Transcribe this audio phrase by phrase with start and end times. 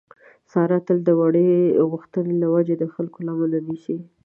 [0.51, 1.49] ساره تل د وړې
[1.91, 3.97] غوښتنې له وجې د خلکو لمنه نیسي.